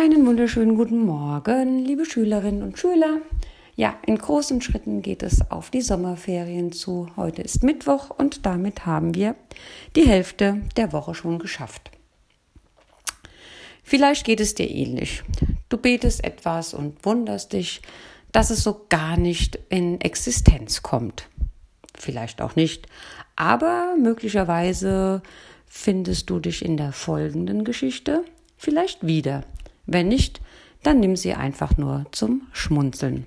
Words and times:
Einen 0.00 0.24
wunderschönen 0.28 0.76
guten 0.76 1.04
Morgen, 1.04 1.84
liebe 1.84 2.04
Schülerinnen 2.04 2.62
und 2.62 2.78
Schüler. 2.78 3.20
Ja, 3.74 3.96
in 4.06 4.16
großen 4.16 4.60
Schritten 4.60 5.02
geht 5.02 5.24
es 5.24 5.50
auf 5.50 5.70
die 5.70 5.80
Sommerferien 5.80 6.70
zu. 6.70 7.08
Heute 7.16 7.42
ist 7.42 7.64
Mittwoch 7.64 8.10
und 8.10 8.46
damit 8.46 8.86
haben 8.86 9.16
wir 9.16 9.34
die 9.96 10.06
Hälfte 10.06 10.62
der 10.76 10.92
Woche 10.92 11.16
schon 11.16 11.40
geschafft. 11.40 11.90
Vielleicht 13.82 14.24
geht 14.24 14.38
es 14.38 14.54
dir 14.54 14.70
ähnlich. 14.70 15.24
Du 15.68 15.78
betest 15.78 16.22
etwas 16.22 16.74
und 16.74 17.04
wunderst 17.04 17.52
dich, 17.52 17.82
dass 18.30 18.50
es 18.50 18.62
so 18.62 18.86
gar 18.88 19.16
nicht 19.16 19.58
in 19.68 20.00
Existenz 20.00 20.84
kommt. 20.84 21.28
Vielleicht 21.96 22.40
auch 22.40 22.54
nicht, 22.54 22.86
aber 23.34 23.96
möglicherweise 24.00 25.24
findest 25.66 26.30
du 26.30 26.38
dich 26.38 26.64
in 26.64 26.76
der 26.76 26.92
folgenden 26.92 27.64
Geschichte 27.64 28.22
vielleicht 28.58 29.04
wieder 29.04 29.42
wenn 29.88 30.08
nicht, 30.08 30.40
dann 30.82 31.00
nimm 31.00 31.16
sie 31.16 31.34
einfach 31.34 31.76
nur 31.76 32.06
zum 32.12 32.42
Schmunzeln. 32.52 33.26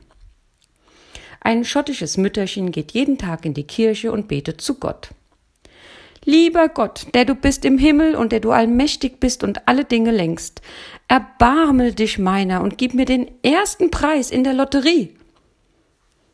Ein 1.41 1.65
schottisches 1.65 2.17
Mütterchen 2.17 2.71
geht 2.71 2.91
jeden 2.91 3.17
Tag 3.17 3.45
in 3.45 3.53
die 3.53 3.65
Kirche 3.65 4.11
und 4.11 4.27
betet 4.27 4.61
zu 4.61 4.75
Gott. 4.75 5.09
Lieber 6.23 6.69
Gott, 6.69 7.07
der 7.15 7.25
du 7.25 7.33
bist 7.33 7.65
im 7.65 7.79
Himmel 7.79 8.15
und 8.15 8.31
der 8.31 8.41
du 8.41 8.51
allmächtig 8.51 9.19
bist 9.19 9.43
und 9.43 9.67
alle 9.67 9.85
Dinge 9.85 10.11
lenkst, 10.11 10.61
erbarme 11.07 11.93
dich 11.93 12.19
meiner 12.19 12.61
und 12.61 12.77
gib 12.77 12.93
mir 12.93 13.05
den 13.05 13.27
ersten 13.43 13.89
Preis 13.89 14.29
in 14.29 14.43
der 14.43 14.53
Lotterie. 14.53 15.15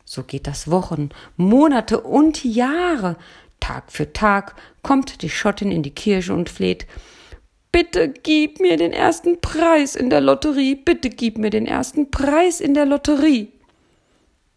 So 0.04 0.24
geht 0.24 0.46
das 0.46 0.70
Wochen, 0.70 1.08
Monate 1.38 2.02
und 2.02 2.44
Jahre. 2.44 3.16
Tag 3.60 3.90
für 3.90 4.12
Tag 4.12 4.56
kommt 4.82 5.22
die 5.22 5.30
Schottin 5.30 5.72
in 5.72 5.82
die 5.82 5.94
Kirche 5.94 6.34
und 6.34 6.50
fleht 6.50 6.86
Bitte 7.72 8.08
gib 8.08 8.60
mir 8.60 8.76
den 8.76 8.92
ersten 8.92 9.40
Preis 9.40 9.94
in 9.94 10.10
der 10.10 10.20
Lotterie, 10.20 10.74
bitte 10.74 11.10
gib 11.10 11.38
mir 11.38 11.50
den 11.50 11.66
ersten 11.66 12.10
Preis 12.10 12.60
in 12.60 12.74
der 12.74 12.86
Lotterie. 12.86 13.52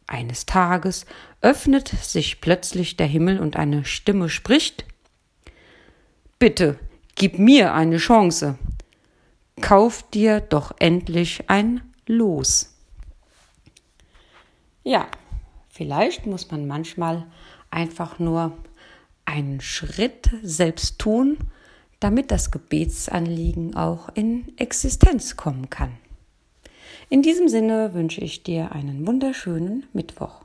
Eines 0.07 0.45
Tages 0.45 1.05
öffnet 1.41 1.87
sich 1.87 2.41
plötzlich 2.41 2.97
der 2.97 3.07
Himmel 3.07 3.39
und 3.39 3.55
eine 3.55 3.85
Stimme 3.85 4.29
spricht 4.29 4.85
Bitte, 6.41 6.79
gib 7.13 7.37
mir 7.37 7.75
eine 7.75 7.97
Chance. 7.97 8.57
Kauf 9.61 10.01
dir 10.09 10.41
doch 10.41 10.73
endlich 10.79 11.51
ein 11.51 11.81
Los. 12.07 12.75
Ja, 14.83 15.05
vielleicht 15.69 16.25
muss 16.25 16.49
man 16.49 16.65
manchmal 16.65 17.27
einfach 17.69 18.17
nur 18.17 18.57
einen 19.25 19.61
Schritt 19.61 20.31
selbst 20.41 20.97
tun, 20.97 21.37
damit 22.01 22.31
das 22.31 22.51
Gebetsanliegen 22.51 23.77
auch 23.77 24.09
in 24.13 24.51
Existenz 24.57 25.37
kommen 25.37 25.69
kann. 25.69 25.93
In 27.09 27.21
diesem 27.21 27.47
Sinne 27.47 27.93
wünsche 27.93 28.21
ich 28.21 28.43
dir 28.43 28.73
einen 28.73 29.07
wunderschönen 29.07 29.85
Mittwoch. 29.93 30.43